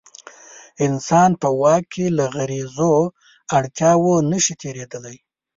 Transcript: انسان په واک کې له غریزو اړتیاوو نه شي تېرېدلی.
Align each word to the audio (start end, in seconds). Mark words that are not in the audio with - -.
انسان 0.85 1.31
په 1.41 1.47
واک 1.61 1.83
کې 1.93 2.05
له 2.17 2.25
غریزو 2.35 2.93
اړتیاوو 3.57 4.15
نه 4.31 4.37
شي 4.43 4.53
تېرېدلی. 4.61 5.17